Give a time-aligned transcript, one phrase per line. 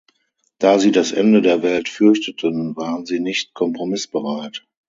[0.57, 4.65] Da sie das Ende der Welt fürchteten, waren sie nicht kompromissbereit.